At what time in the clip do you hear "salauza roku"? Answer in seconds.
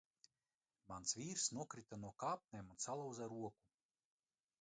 2.87-3.53